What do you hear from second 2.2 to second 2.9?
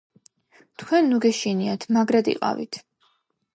იყავით.